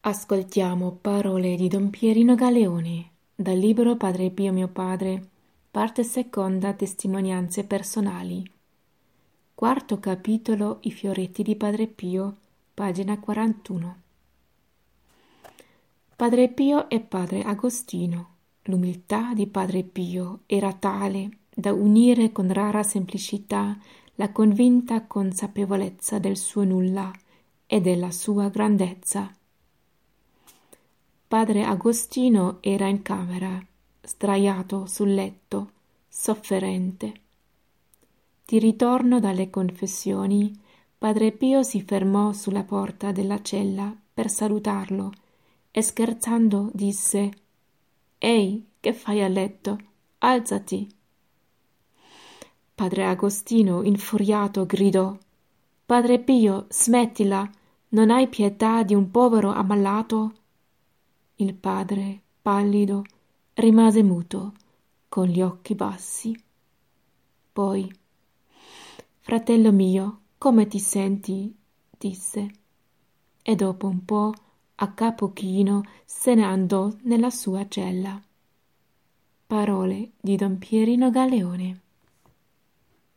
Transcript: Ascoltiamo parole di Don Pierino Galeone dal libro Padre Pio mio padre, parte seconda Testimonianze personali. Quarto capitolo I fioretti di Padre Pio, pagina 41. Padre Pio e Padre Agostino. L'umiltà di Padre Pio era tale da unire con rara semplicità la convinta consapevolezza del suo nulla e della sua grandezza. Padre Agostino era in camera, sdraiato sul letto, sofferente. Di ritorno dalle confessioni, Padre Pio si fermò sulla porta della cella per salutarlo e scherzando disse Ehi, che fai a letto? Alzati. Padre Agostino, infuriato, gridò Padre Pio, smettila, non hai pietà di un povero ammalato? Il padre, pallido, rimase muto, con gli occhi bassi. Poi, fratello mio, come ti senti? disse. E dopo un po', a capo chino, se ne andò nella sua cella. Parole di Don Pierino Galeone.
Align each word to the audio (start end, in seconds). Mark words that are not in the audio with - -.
Ascoltiamo 0.00 0.92
parole 0.92 1.56
di 1.56 1.66
Don 1.66 1.90
Pierino 1.90 2.36
Galeone 2.36 3.10
dal 3.34 3.58
libro 3.58 3.96
Padre 3.96 4.30
Pio 4.30 4.52
mio 4.52 4.68
padre, 4.68 5.28
parte 5.72 6.04
seconda 6.04 6.72
Testimonianze 6.72 7.64
personali. 7.64 8.48
Quarto 9.54 9.98
capitolo 9.98 10.78
I 10.82 10.92
fioretti 10.92 11.42
di 11.42 11.56
Padre 11.56 11.88
Pio, 11.88 12.36
pagina 12.72 13.18
41. 13.18 13.96
Padre 16.14 16.48
Pio 16.48 16.88
e 16.88 17.00
Padre 17.00 17.42
Agostino. 17.42 18.36
L'umiltà 18.62 19.34
di 19.34 19.48
Padre 19.48 19.82
Pio 19.82 20.42
era 20.46 20.72
tale 20.74 21.38
da 21.52 21.72
unire 21.72 22.30
con 22.30 22.52
rara 22.52 22.84
semplicità 22.84 23.76
la 24.14 24.30
convinta 24.30 25.04
consapevolezza 25.06 26.20
del 26.20 26.36
suo 26.36 26.62
nulla 26.62 27.10
e 27.66 27.80
della 27.80 28.12
sua 28.12 28.48
grandezza. 28.48 29.32
Padre 31.28 31.62
Agostino 31.62 32.56
era 32.60 32.86
in 32.86 33.02
camera, 33.02 33.62
sdraiato 34.00 34.86
sul 34.86 35.12
letto, 35.12 35.72
sofferente. 36.08 37.12
Di 38.46 38.58
ritorno 38.58 39.20
dalle 39.20 39.50
confessioni, 39.50 40.58
Padre 40.96 41.32
Pio 41.32 41.62
si 41.62 41.82
fermò 41.82 42.32
sulla 42.32 42.62
porta 42.62 43.12
della 43.12 43.42
cella 43.42 43.94
per 44.14 44.30
salutarlo 44.30 45.12
e 45.70 45.82
scherzando 45.82 46.70
disse 46.72 47.30
Ehi, 48.16 48.66
che 48.80 48.94
fai 48.94 49.22
a 49.22 49.28
letto? 49.28 49.78
Alzati. 50.20 50.90
Padre 52.74 53.04
Agostino, 53.04 53.82
infuriato, 53.82 54.64
gridò 54.64 55.14
Padre 55.84 56.20
Pio, 56.20 56.64
smettila, 56.70 57.46
non 57.90 58.10
hai 58.10 58.28
pietà 58.28 58.82
di 58.82 58.94
un 58.94 59.10
povero 59.10 59.50
ammalato? 59.50 60.32
Il 61.40 61.54
padre, 61.54 62.20
pallido, 62.42 63.04
rimase 63.54 64.02
muto, 64.02 64.54
con 65.08 65.26
gli 65.28 65.40
occhi 65.40 65.76
bassi. 65.76 66.36
Poi, 67.52 67.88
fratello 69.20 69.70
mio, 69.70 70.22
come 70.36 70.66
ti 70.66 70.80
senti? 70.80 71.56
disse. 71.96 72.50
E 73.40 73.54
dopo 73.54 73.86
un 73.86 74.04
po', 74.04 74.32
a 74.74 74.92
capo 74.94 75.32
chino, 75.32 75.82
se 76.04 76.34
ne 76.34 76.42
andò 76.42 76.92
nella 77.02 77.30
sua 77.30 77.68
cella. 77.68 78.20
Parole 79.46 80.10
di 80.20 80.34
Don 80.34 80.58
Pierino 80.58 81.10
Galeone. 81.10 81.82